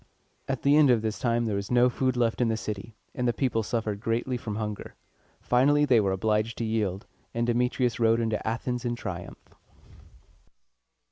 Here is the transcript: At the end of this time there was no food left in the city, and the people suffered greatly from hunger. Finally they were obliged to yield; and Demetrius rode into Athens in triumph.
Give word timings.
At 0.47 0.63
the 0.63 0.77
end 0.77 0.89
of 0.89 1.03
this 1.03 1.19
time 1.19 1.45
there 1.45 1.55
was 1.57 1.69
no 1.69 1.87
food 1.87 2.17
left 2.17 2.41
in 2.41 2.47
the 2.47 2.57
city, 2.57 2.95
and 3.13 3.27
the 3.27 3.33
people 3.33 3.61
suffered 3.61 3.99
greatly 3.99 4.35
from 4.35 4.55
hunger. 4.55 4.95
Finally 5.39 5.85
they 5.85 5.99
were 5.99 6.11
obliged 6.11 6.57
to 6.57 6.65
yield; 6.65 7.05
and 7.35 7.45
Demetrius 7.45 7.99
rode 7.99 8.19
into 8.19 8.47
Athens 8.47 8.83
in 8.83 8.95
triumph. 8.95 9.37